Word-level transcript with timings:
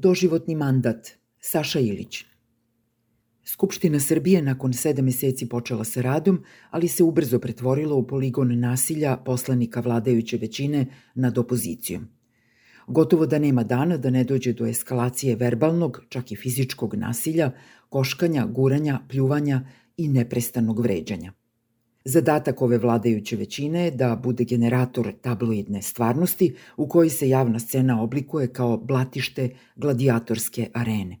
Doživotni 0.00 0.54
mandat 0.54 1.08
Saša 1.40 1.80
Ilić 1.80 2.24
Skupština 3.44 4.00
Srbije 4.00 4.42
nakon 4.42 4.72
sedam 4.72 5.04
meseci 5.04 5.48
počela 5.48 5.84
sa 5.84 6.02
radom, 6.02 6.44
ali 6.70 6.88
se 6.88 7.02
ubrzo 7.02 7.38
pretvorila 7.38 7.94
u 7.94 8.06
poligon 8.06 8.58
nasilja 8.60 9.16
poslanika 9.16 9.80
vladajuće 9.80 10.36
većine 10.36 10.86
nad 11.14 11.38
opozicijom. 11.38 12.08
Gotovo 12.86 13.26
da 13.26 13.38
nema 13.38 13.64
dana 13.64 13.96
da 13.96 14.10
ne 14.10 14.24
dođe 14.24 14.52
do 14.52 14.66
eskalacije 14.66 15.36
verbalnog, 15.36 16.00
čak 16.08 16.32
i 16.32 16.36
fizičkog 16.36 16.94
nasilja, 16.94 17.50
koškanja, 17.88 18.46
guranja, 18.46 19.00
pljuvanja 19.08 19.66
i 19.96 20.08
neprestanog 20.08 20.80
vređanja. 20.80 21.32
Zadatak 22.04 22.62
ove 22.62 22.78
vladajuće 22.78 23.36
većine 23.36 23.84
je 23.84 23.90
da 23.90 24.16
bude 24.16 24.44
generator 24.44 25.12
tabloidne 25.20 25.82
stvarnosti 25.82 26.54
u 26.76 26.88
kojoj 26.88 27.10
se 27.10 27.28
javna 27.28 27.58
scena 27.58 28.02
oblikuje 28.02 28.52
kao 28.52 28.76
blatište 28.76 29.50
gladijatorske 29.76 30.70
arene. 30.74 31.18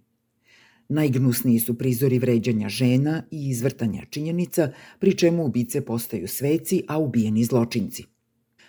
Najgnusniji 0.88 1.58
su 1.58 1.78
prizori 1.78 2.18
vređanja 2.18 2.68
žena 2.68 3.22
i 3.30 3.48
izvrtanja 3.48 4.04
činjenica, 4.10 4.72
pri 4.98 5.14
čemu 5.14 5.44
ubice 5.44 5.84
postaju 5.84 6.28
sveci, 6.28 6.82
a 6.88 6.98
ubijeni 6.98 7.44
zločinci. 7.44 8.04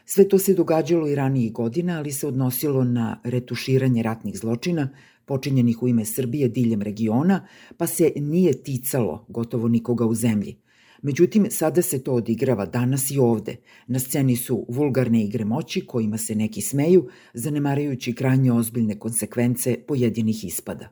Sve 0.06 0.30
to 0.30 0.40
se 0.40 0.54
događalo 0.54 1.08
i 1.08 1.16
ranijih 1.16 1.54
godina, 1.54 1.98
ali 1.98 2.12
se 2.12 2.28
odnosilo 2.28 2.84
na 2.84 3.22
retuširanje 3.24 4.04
ratnih 4.04 4.38
zločina 4.38 4.90
počinjenih 5.26 5.84
u 5.84 5.88
ime 5.88 6.06
Srbije 6.06 6.50
diljem 6.50 6.82
regiona, 6.82 7.48
pa 7.78 7.88
se 7.88 8.12
nije 8.16 8.64
ticalo 8.64 9.26
gotovo 9.28 9.68
nikoga 9.68 10.06
u 10.06 10.16
zemlji– 10.16 10.58
Međutim, 11.02 11.48
sada 11.50 11.82
se 11.82 12.04
to 12.04 12.14
odigrava 12.14 12.66
danas 12.66 13.12
i 13.12 13.20
ovde. 13.20 13.56
Na 13.88 14.00
sceni 14.00 14.36
su 14.36 14.66
vulgarne 14.70 15.26
igre 15.26 15.46
moći 15.46 15.86
kojima 15.86 16.18
se 16.18 16.36
neki 16.36 16.62
smeju, 16.62 17.08
zanemarajući 17.34 18.16
krajnje 18.16 18.52
ozbiljne 18.52 19.00
konsekvence 19.00 19.78
pojedinih 19.88 20.46
ispada. 20.46 20.90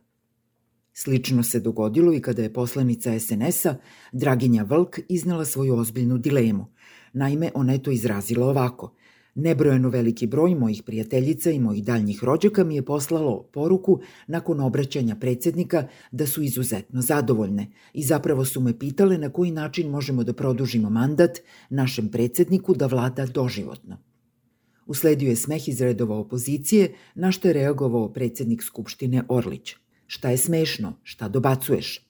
Slično 0.94 1.44
se 1.44 1.60
dogodilo 1.60 2.14
i 2.14 2.22
kada 2.22 2.44
je 2.44 2.54
poslanica 2.54 3.20
SNS-a 3.20 3.76
Draginja 4.12 4.64
Vlk 4.64 5.00
iznala 5.10 5.46
svoju 5.46 5.76
ozbiljnu 5.76 6.18
dilemu. 6.18 6.66
Naime, 7.14 7.52
ona 7.54 7.74
je 7.74 7.84
to 7.84 7.92
izrazila 7.92 8.48
ovako– 8.48 8.94
Nebrojeno 9.40 9.90
veliki 9.90 10.28
broj 10.28 10.56
mojih 10.56 10.84
prijateljica 10.84 11.52
i 11.52 11.60
mojih 11.60 11.84
daljnjih 11.84 12.24
rođaka 12.24 12.64
mi 12.64 12.76
je 12.76 12.86
poslalo 12.86 13.44
poruku 13.54 14.00
nakon 14.28 14.60
obraćanja 14.60 15.16
predsednika 15.16 15.88
da 16.12 16.26
su 16.28 16.42
izuzetno 16.42 17.02
zadovoljne 17.02 17.68
i 17.94 18.04
zapravo 18.04 18.46
su 18.46 18.62
me 18.62 18.80
pitale 18.80 19.18
na 19.18 19.30
koji 19.30 19.52
način 19.52 19.90
možemo 19.90 20.24
da 20.24 20.34
produžimo 20.34 20.90
mandat 20.90 21.38
našem 21.70 22.10
predsedniku 22.10 22.74
da 22.76 22.88
vlada 22.88 23.26
doživotno. 23.26 23.98
Usledio 24.86 25.30
je 25.30 25.36
smeh 25.36 25.68
iz 25.68 25.82
redova 25.82 26.18
opozicije, 26.18 26.94
na 27.16 27.32
što 27.32 27.48
je 27.48 27.54
reagovao 27.54 28.14
predsednik 28.14 28.64
Skupštine 28.64 29.24
Orlić. 29.30 29.76
Šta 30.08 30.30
je 30.30 30.38
smešno? 30.38 30.94
Šta 31.04 31.30
dobacuješ? 31.30 32.08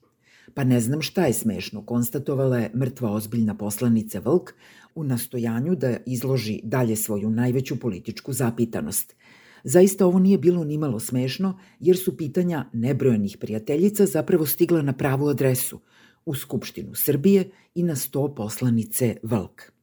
Pa 0.53 0.63
ne 0.63 0.79
znam 0.79 1.01
šta 1.01 1.25
je 1.25 1.33
smešno, 1.33 1.85
konstatovala 1.85 2.57
je 2.57 2.71
mrtva 2.75 3.11
ozbiljna 3.11 3.55
poslanica 3.55 4.19
Vlk 4.19 4.53
u 4.97 5.03
nastojanju 5.03 5.75
da 5.75 5.97
izloži 6.05 6.59
dalje 6.63 6.95
svoju 6.95 7.29
najveću 7.29 7.79
političku 7.79 8.33
zapitanost. 8.33 9.15
Zaista 9.63 10.05
ovo 10.05 10.19
nije 10.19 10.37
bilo 10.37 10.63
nimalo 10.63 10.99
smešno, 10.99 11.59
jer 11.79 11.97
su 11.97 12.17
pitanja 12.17 12.65
nebrojenih 12.73 13.37
prijateljica 13.37 14.05
zapravo 14.05 14.45
stigla 14.45 14.81
na 14.81 14.93
pravu 14.93 15.27
adresu, 15.27 15.79
u 16.25 16.35
Skupštinu 16.35 16.95
Srbije 16.95 17.49
i 17.75 17.83
na 17.83 17.95
sto 17.95 18.35
poslanice 18.35 19.15
Vlk. 19.23 19.76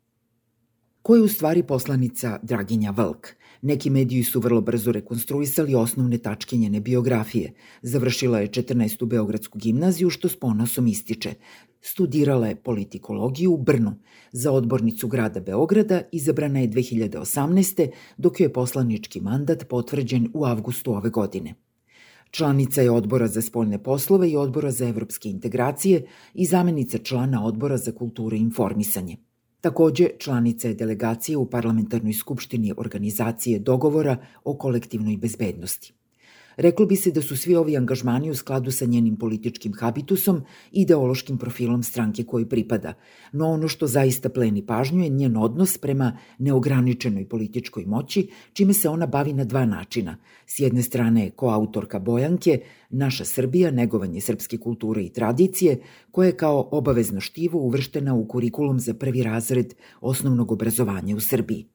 Ko 1.05 1.17
je 1.17 1.23
u 1.23 1.29
stvari 1.29 1.63
poslanica 1.63 2.39
Draginja 2.43 2.91
Vlk? 2.91 3.29
Neki 3.63 3.91
mediji 3.91 4.23
su 4.23 4.41
vrlo 4.41 4.61
brzo 4.61 4.93
rekonstruisali 4.93 5.75
osnovne 5.75 6.19
tačke 6.19 6.57
njene 6.57 6.81
biografije. 6.81 7.53
Završila 7.83 8.39
je 8.41 8.49
14. 8.49 9.05
Beogradsku 9.07 9.59
gimnaziju, 9.59 10.11
što 10.11 10.29
s 10.29 10.37
ponosom 10.37 10.87
ističe. 10.87 11.35
Studirala 11.81 12.47
je 12.47 12.57
politikologiju 12.57 13.53
u 13.53 13.57
Brnu. 13.57 13.95
Za 14.33 14.53
odbornicu 14.53 15.09
grada 15.09 15.41
Beograda 15.41 16.01
izabrana 16.13 16.61
je 16.61 16.69
2018. 16.69 17.89
dok 18.17 18.41
je 18.41 18.53
poslanički 18.53 19.21
mandat 19.21 19.69
potvrđen 19.69 20.31
u 20.35 20.45
avgustu 20.45 20.93
ove 20.93 21.11
godine. 21.11 21.55
Članica 22.31 22.83
je 22.83 22.91
odbora 22.91 23.29
za 23.29 23.43
spoljne 23.43 23.83
poslove 23.83 24.31
i 24.31 24.37
odbora 24.37 24.71
za 24.71 24.89
evropske 24.89 25.29
integracije 25.31 26.07
i 26.35 26.47
zamenica 26.47 26.99
člana 26.99 27.45
odbora 27.45 27.77
za 27.77 27.93
kulturu 27.93 28.37
i 28.37 28.41
informisanje. 28.41 29.17
Takođe, 29.65 30.09
članica 30.19 30.69
je 30.69 30.75
delegacije 30.75 31.37
u 31.37 31.47
Parlamentarnoj 31.51 32.13
skupštini 32.13 32.73
organizacije 32.77 33.59
dogovora 33.59 34.17
o 34.45 34.55
kolektivnoj 34.55 35.17
bezbednosti. 35.17 35.93
Reklo 36.57 36.87
bi 36.87 36.97
se 36.97 37.11
da 37.11 37.23
su 37.23 37.37
svi 37.37 37.57
ovi 37.57 37.77
angažmani 37.77 38.31
u 38.31 38.35
skladu 38.35 38.71
sa 38.71 38.85
njenim 38.85 39.17
političkim 39.17 39.73
habitusom 39.81 40.43
i 40.73 40.83
ideološkim 40.83 41.39
profilom 41.39 41.83
stranke 41.83 42.25
koji 42.25 42.49
pripada, 42.49 42.95
no 43.33 43.47
ono 43.47 43.69
što 43.69 43.87
zaista 43.87 44.29
pleni 44.29 44.67
pažnju 44.67 45.03
je 45.03 45.09
njen 45.09 45.37
odnos 45.37 45.79
prema 45.79 46.19
neograničenoj 46.39 47.29
političkoj 47.29 47.85
moći, 47.87 48.29
čime 48.53 48.73
se 48.73 48.89
ona 48.89 49.07
bavi 49.07 49.33
na 49.33 49.45
dva 49.45 49.65
načina. 49.67 50.17
S 50.47 50.61
jedne 50.61 50.83
strane 50.83 51.25
je 51.25 51.31
koautorka 51.31 51.99
Bojanke, 51.99 52.61
Naša 52.97 53.25
Srbija, 53.25 53.71
negovanje 53.71 54.21
srpske 54.21 54.59
kulture 54.59 55.03
i 55.03 55.13
tradicije, 55.13 55.79
koja 56.11 56.27
je 56.27 56.37
kao 56.37 56.69
obavezno 56.73 57.21
štivo 57.21 57.59
uvrštena 57.59 58.15
u 58.15 58.29
kurikulum 58.29 58.81
za 58.81 58.95
prvi 58.95 59.23
razred 59.23 59.75
osnovnog 60.01 60.53
obrazovanja 60.53 61.17
u 61.17 61.21
Srbiji. 61.21 61.67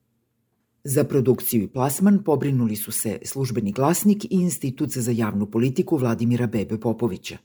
Za 0.90 1.04
produkciju 1.04 1.64
i 1.64 1.68
plasman 1.68 2.24
pobrinuli 2.24 2.76
su 2.76 2.92
se 2.92 3.20
službeni 3.26 3.72
glasnik 3.72 4.26
i 4.26 4.28
Institut 4.30 4.90
za 4.90 5.12
javnu 5.12 5.46
politiku 5.46 5.98
Vladimira 5.98 6.48
Bebe 6.48 6.80
Popovića. 6.80 7.38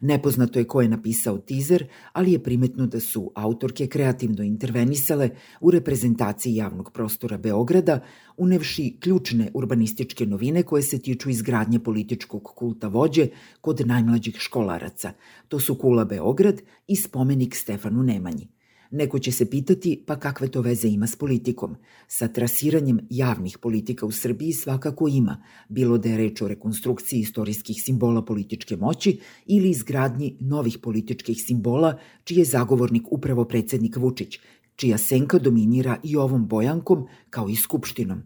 Nepoznato 0.00 0.58
je 0.58 0.64
ko 0.64 0.80
je 0.80 0.88
napisao 0.88 1.38
tizer, 1.38 1.86
ali 2.12 2.32
je 2.32 2.42
primetno 2.42 2.86
da 2.86 3.00
su 3.00 3.32
autorke 3.34 3.86
kreativno 3.86 4.42
intervenisale 4.44 5.30
u 5.60 5.70
reprezentaciji 5.70 6.54
javnog 6.54 6.92
prostora 6.92 7.38
Beograda, 7.38 8.00
unevši 8.36 8.96
ključne 9.00 9.50
urbanističke 9.54 10.26
novine 10.26 10.62
koje 10.62 10.82
se 10.82 10.98
tiču 10.98 11.30
izgradnje 11.30 11.78
političkog 11.78 12.42
kulta 12.44 12.88
vođe 12.88 13.28
kod 13.60 13.86
najmlađih 13.86 14.36
školaraca. 14.38 15.12
To 15.48 15.60
su 15.60 15.74
Kula 15.74 16.04
Beograd 16.04 16.62
i 16.86 16.96
spomenik 16.96 17.54
Stefanu 17.54 18.02
Nemanji. 18.02 18.55
Neko 18.90 19.18
će 19.18 19.32
se 19.32 19.50
pitati 19.50 20.02
pa 20.06 20.16
kakve 20.16 20.48
to 20.48 20.60
veze 20.60 20.88
ima 20.88 21.06
s 21.06 21.16
politikom. 21.16 21.76
Sa 22.08 22.28
trasiranjem 22.28 23.00
javnih 23.10 23.58
politika 23.58 24.06
u 24.06 24.10
Srbiji 24.10 24.52
svakako 24.52 25.08
ima, 25.08 25.42
bilo 25.68 25.98
da 25.98 26.08
je 26.08 26.16
reč 26.16 26.42
o 26.42 26.48
rekonstrukciji 26.48 27.20
istorijskih 27.20 27.82
simbola 27.82 28.24
političke 28.24 28.76
moći 28.76 29.20
ili 29.46 29.70
izgradnji 29.70 30.36
novih 30.40 30.78
političkih 30.78 31.42
simbola, 31.46 31.98
čiji 32.24 32.38
je 32.38 32.44
zagovornik 32.44 33.02
upravo 33.10 33.44
predsednik 33.44 33.96
Vučić, 33.96 34.38
čija 34.76 34.98
senka 34.98 35.38
dominira 35.38 35.96
i 36.02 36.16
ovom 36.16 36.48
bojankom 36.48 37.06
kao 37.30 37.48
i 37.48 37.56
skupštinom. 37.56 38.22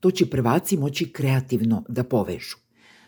To 0.00 0.10
će 0.10 0.26
prvaci 0.26 0.76
moći 0.76 1.12
kreativno 1.12 1.84
da 1.88 2.04
povežu. 2.04 2.56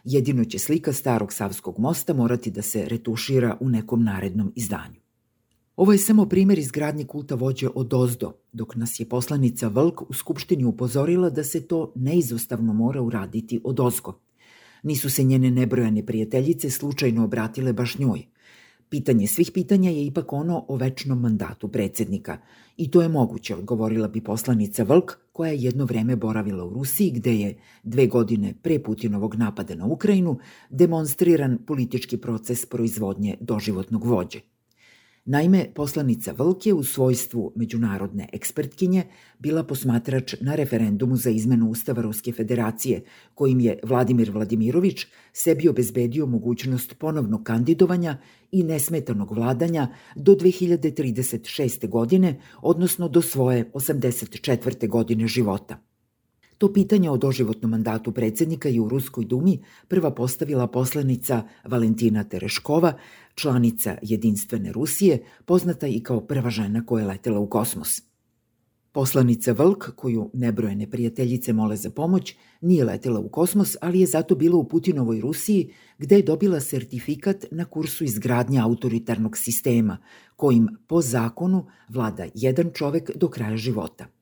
Jedino 0.04 0.44
će 0.44 0.58
slika 0.58 0.92
starog 0.92 1.32
Savskog 1.32 1.78
mosta 1.78 2.14
morati 2.14 2.50
da 2.50 2.62
se 2.62 2.88
retušira 2.88 3.56
u 3.60 3.68
nekom 3.68 4.04
narednom 4.04 4.52
izdanju. 4.56 4.99
Ovo 5.80 5.92
je 5.92 5.98
samo 5.98 6.26
primer 6.26 6.58
izgradnje 6.58 7.04
kulta 7.04 7.34
vođe 7.34 7.68
od 7.74 7.94
ozdo, 7.94 8.32
dok 8.52 8.76
nas 8.76 9.00
je 9.00 9.08
poslanica 9.08 9.68
Vlk 9.68 10.10
u 10.10 10.14
Skupštini 10.14 10.64
upozorila 10.64 11.30
da 11.30 11.44
se 11.44 11.60
to 11.66 11.92
neizostavno 11.94 12.72
mora 12.72 13.02
uraditi 13.02 13.60
od 13.64 13.80
ozgo. 13.80 14.20
Nisu 14.82 15.10
se 15.10 15.22
njene 15.22 15.50
nebrojane 15.50 16.06
prijateljice 16.06 16.70
slučajno 16.70 17.24
obratile 17.24 17.72
baš 17.72 17.98
njoj. 17.98 18.26
Pitanje 18.88 19.26
svih 19.26 19.50
pitanja 19.54 19.90
je 19.90 20.06
ipak 20.06 20.32
ono 20.32 20.64
o 20.68 20.76
večnom 20.76 21.20
mandatu 21.20 21.68
predsednika. 21.68 22.38
I 22.76 22.90
to 22.90 23.02
je 23.02 23.08
moguće, 23.08 23.56
odgovorila 23.56 24.08
bi 24.08 24.20
poslanica 24.20 24.82
Vlk, 24.84 25.18
koja 25.32 25.52
je 25.52 25.62
jedno 25.62 25.84
vreme 25.84 26.16
boravila 26.16 26.64
u 26.64 26.70
Rusiji, 26.70 27.10
gde 27.10 27.34
je 27.34 27.58
dve 27.82 28.06
godine 28.06 28.54
pre 28.62 28.78
Putinovog 28.78 29.34
napada 29.34 29.74
na 29.74 29.86
Ukrajinu 29.86 30.38
demonstriran 30.70 31.58
politički 31.66 32.16
proces 32.16 32.66
proizvodnje 32.66 33.36
doživotnog 33.40 34.04
vođe. 34.04 34.49
Naime, 35.24 35.66
poslanica 35.74 36.32
Vlk 36.32 36.66
je 36.66 36.74
u 36.74 36.84
svojstvu 36.84 37.52
međunarodne 37.56 38.28
ekspertkinje 38.32 39.04
bila 39.38 39.64
posmatrač 39.64 40.34
na 40.40 40.54
referendumu 40.54 41.16
za 41.16 41.30
izmenu 41.30 41.70
Ustava 41.70 42.02
Ruske 42.02 42.32
federacije, 42.32 43.02
kojim 43.34 43.60
je 43.60 43.78
Vladimir 43.82 44.30
Vladimirović 44.30 45.06
sebi 45.32 45.68
obezbedio 45.68 46.26
mogućnost 46.26 46.94
ponovnog 46.98 47.42
kandidovanja 47.42 48.16
i 48.52 48.62
nesmetanog 48.62 49.32
vladanja 49.32 49.88
do 50.16 50.32
2036. 50.32 51.88
godine, 51.88 52.40
odnosno 52.62 53.08
do 53.08 53.22
svoje 53.22 53.70
84. 53.74 54.88
godine 54.88 55.26
života. 55.26 55.89
To 56.60 56.68
pitanje 56.72 57.10
o 57.10 57.16
doživotnom 57.16 57.70
mandatu 57.70 58.12
predsednika 58.12 58.68
je 58.68 58.80
u 58.80 58.88
Ruskoj 58.88 59.24
dumi 59.24 59.62
prva 59.88 60.10
postavila 60.10 60.66
poslanica 60.66 61.42
Valentina 61.64 62.24
Tereškova, 62.24 62.92
članica 63.34 63.96
Jedinstvene 64.02 64.72
Rusije, 64.72 65.22
poznata 65.44 65.86
i 65.86 66.00
kao 66.00 66.20
prva 66.20 66.50
žena 66.50 66.86
koja 66.86 67.00
je 67.00 67.06
letela 67.06 67.38
u 67.38 67.46
kosmos. 67.46 68.02
Poslanica 68.92 69.52
Vlk, 69.52 69.90
koju 69.96 70.30
nebrojene 70.34 70.90
prijateljice 70.90 71.52
mole 71.52 71.76
za 71.76 71.90
pomoć, 71.90 72.34
nije 72.60 72.84
letela 72.84 73.20
u 73.20 73.28
kosmos, 73.28 73.76
ali 73.80 74.00
je 74.00 74.06
zato 74.06 74.34
bila 74.34 74.56
u 74.56 74.68
Putinovoj 74.68 75.20
Rusiji, 75.20 75.72
gde 75.98 76.16
je 76.16 76.22
dobila 76.22 76.60
sertifikat 76.60 77.44
na 77.50 77.64
kursu 77.64 78.04
izgradnje 78.04 78.60
autoritarnog 78.60 79.36
sistema, 79.36 79.98
kojim 80.36 80.68
po 80.86 81.02
zakonu 81.02 81.66
vlada 81.88 82.26
jedan 82.34 82.70
čovek 82.74 83.10
do 83.16 83.28
kraja 83.28 83.56
života– 83.56 84.06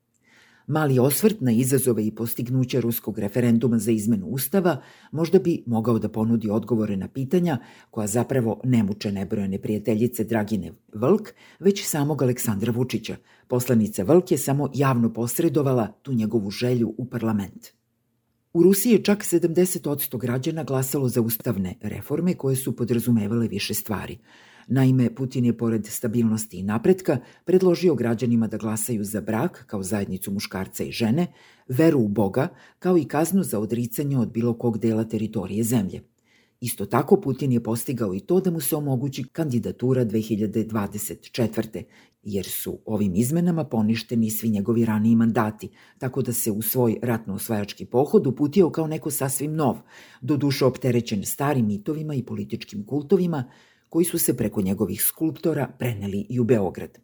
Mali 0.68 0.98
osvrt 0.98 1.40
na 1.40 1.52
izazove 1.52 2.06
i 2.06 2.10
postignuća 2.14 2.80
ruskog 2.80 3.18
referenduma 3.18 3.78
za 3.78 3.90
izmenu 3.90 4.26
ustava 4.26 4.82
možda 5.12 5.38
bi 5.38 5.62
mogao 5.66 5.98
da 5.98 6.08
ponudi 6.08 6.50
odgovore 6.50 6.96
na 6.96 7.08
pitanja 7.08 7.58
koja 7.90 8.06
zapravo 8.06 8.60
ne 8.64 8.82
muče 8.82 9.12
nebrojene 9.12 9.58
prijateljice 9.58 10.24
Dragine 10.24 10.72
Vlk, 10.92 11.34
već 11.60 11.84
samog 11.84 12.22
Aleksandra 12.22 12.72
Vučića. 12.72 13.16
Poslanica 13.46 14.02
Vlk 14.02 14.30
je 14.30 14.38
samo 14.38 14.70
javno 14.74 15.12
posredovala 15.12 15.86
tu 16.02 16.12
njegovu 16.12 16.50
želju 16.50 16.94
u 16.98 17.04
parlament. 17.04 17.68
U 18.52 18.62
Rusiji 18.62 18.92
je 18.92 19.02
čak 19.02 19.24
70% 19.24 20.18
građana 20.18 20.64
glasalo 20.64 21.08
za 21.08 21.20
ustavne 21.20 21.74
reforme 21.82 22.34
koje 22.34 22.56
su 22.56 22.76
podrazumevale 22.76 23.48
više 23.48 23.74
stvari– 23.74 24.18
Naime, 24.70 25.14
Putin 25.14 25.44
je 25.44 25.56
pored 25.56 25.86
stabilnosti 25.86 26.58
i 26.58 26.62
napretka 26.62 27.18
predložio 27.44 27.94
građanima 27.94 28.46
da 28.46 28.56
glasaju 28.56 29.04
za 29.04 29.20
brak 29.20 29.64
kao 29.66 29.82
zajednicu 29.82 30.30
muškarca 30.30 30.84
i 30.84 30.92
žene, 30.92 31.26
veru 31.68 32.00
u 32.00 32.08
Boga, 32.08 32.48
kao 32.78 32.98
i 32.98 33.04
kaznu 33.04 33.42
za 33.42 33.58
odricanje 33.58 34.18
od 34.18 34.32
bilo 34.32 34.54
kog 34.54 34.78
dela 34.78 35.04
teritorije 35.04 35.64
zemlje. 35.64 36.02
Isto 36.60 36.86
tako 36.86 37.20
Putin 37.20 37.52
je 37.52 37.62
postigao 37.62 38.14
i 38.14 38.20
to 38.20 38.40
da 38.40 38.50
mu 38.50 38.60
se 38.60 38.76
omogući 38.76 39.24
kandidatura 39.24 40.04
2024. 40.04 41.82
jer 42.22 42.44
su 42.44 42.78
ovim 42.84 43.14
izmenama 43.14 43.64
poništeni 43.64 44.30
svi 44.30 44.48
njegovi 44.48 44.84
raniji 44.84 45.16
mandati, 45.16 45.68
tako 45.98 46.22
da 46.22 46.32
se 46.32 46.50
u 46.50 46.62
svoj 46.62 46.98
ratno-osvajački 47.02 47.84
pohod 47.84 48.26
uputio 48.26 48.70
kao 48.70 48.86
neko 48.86 49.10
sasvim 49.10 49.54
nov, 49.54 49.76
doduše 50.20 50.64
opterećen 50.64 51.24
starim 51.24 51.66
mitovima 51.66 52.14
i 52.14 52.22
političkim 52.22 52.86
kultovima, 52.86 53.44
koji 53.88 54.04
su 54.04 54.18
se 54.18 54.36
preko 54.36 54.62
njegovih 54.62 55.02
skulptora 55.02 55.68
preneli 55.78 56.26
i 56.28 56.40
u 56.40 56.44
Beograd. 56.44 56.98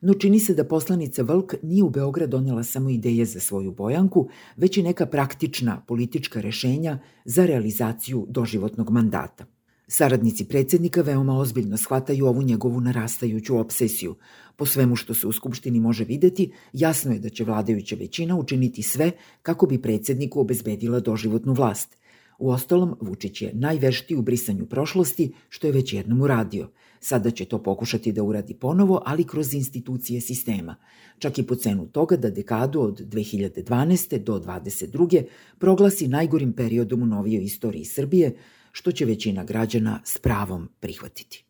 No 0.00 0.14
čini 0.14 0.40
se 0.40 0.54
da 0.54 0.64
poslanica 0.64 1.22
Vlk 1.22 1.54
nije 1.62 1.82
u 1.84 1.90
Beograd 1.90 2.30
donela 2.30 2.64
samo 2.64 2.90
ideje 2.90 3.24
za 3.24 3.40
svoju 3.40 3.72
bojanku, 3.72 4.28
već 4.56 4.76
i 4.76 4.82
neka 4.82 5.06
praktična 5.06 5.84
politička 5.88 6.40
rešenja 6.40 6.98
za 7.24 7.46
realizaciju 7.46 8.26
doživotnog 8.28 8.90
mandata. 8.90 9.46
Saradnici 9.92 10.44
predsednika 10.44 11.02
veoma 11.02 11.38
ozbiljno 11.38 11.76
shvataju 11.76 12.26
ovu 12.26 12.42
njegovu 12.42 12.80
narastajuću 12.80 13.58
obsesiju. 13.58 14.14
Po 14.56 14.66
svemu 14.66 14.96
što 14.96 15.14
se 15.14 15.26
u 15.26 15.32
Skupštini 15.32 15.80
može 15.80 16.04
videti, 16.04 16.52
jasno 16.72 17.12
je 17.12 17.18
da 17.18 17.28
će 17.28 17.44
vladajuća 17.44 17.96
većina 17.96 18.36
učiniti 18.36 18.82
sve 18.82 19.12
kako 19.42 19.66
bi 19.66 19.82
predsedniku 19.82 20.40
obezbedila 20.40 21.00
doživotnu 21.00 21.52
vlast. 21.52 21.96
U 22.40 22.50
ostalom, 22.50 22.96
Vučić 23.00 23.42
je 23.42 23.50
najveštiji 23.54 24.16
u 24.16 24.22
brisanju 24.22 24.66
prošlosti, 24.66 25.32
što 25.48 25.66
je 25.66 25.72
već 25.72 25.92
jednom 25.92 26.20
uradio. 26.20 26.70
Sada 27.00 27.30
će 27.30 27.44
to 27.44 27.62
pokušati 27.62 28.12
da 28.12 28.22
uradi 28.22 28.54
ponovo, 28.54 29.02
ali 29.06 29.24
kroz 29.24 29.54
institucije 29.54 30.20
sistema. 30.20 30.76
Čak 31.18 31.38
i 31.38 31.46
po 31.46 31.54
cenu 31.54 31.86
toga 31.86 32.16
da 32.16 32.30
dekadu 32.30 32.80
od 32.80 33.00
2012. 33.00 34.18
do 34.18 34.38
2022. 34.38 35.22
proglasi 35.58 36.08
najgorim 36.08 36.52
periodom 36.52 37.02
u 37.02 37.06
novijoj 37.06 37.44
istoriji 37.44 37.84
Srbije, 37.84 38.36
što 38.72 38.92
će 38.92 39.04
većina 39.04 39.44
građana 39.44 40.00
s 40.04 40.18
pravom 40.18 40.68
prihvatiti. 40.80 41.49